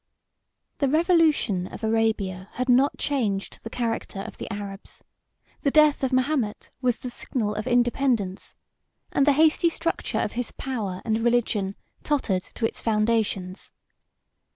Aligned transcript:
The 0.79 0.89
revolution 0.89 1.67
of 1.67 1.83
Arabia 1.83 2.49
had 2.53 2.67
not 2.67 2.97
changed 2.97 3.59
the 3.61 3.69
character 3.69 4.19
of 4.21 4.39
the 4.39 4.49
Arabs: 4.51 5.03
the 5.61 5.69
death 5.69 6.03
of 6.03 6.11
Mahomet 6.11 6.71
was 6.81 6.97
the 7.01 7.11
signal 7.11 7.53
of 7.53 7.67
independence; 7.67 8.55
and 9.11 9.27
the 9.27 9.33
hasty 9.33 9.69
structure 9.69 10.17
of 10.17 10.31
his 10.31 10.53
power 10.53 11.03
and 11.05 11.19
religion 11.19 11.75
tottered 12.01 12.41
to 12.41 12.65
its 12.65 12.81
foundations. 12.81 13.71